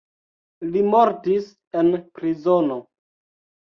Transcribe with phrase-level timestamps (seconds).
[0.75, 1.53] Li mortis
[1.85, 2.83] en prizono.